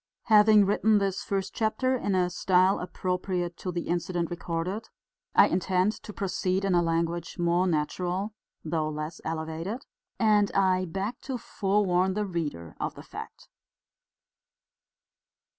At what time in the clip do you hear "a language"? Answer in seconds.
6.73-7.37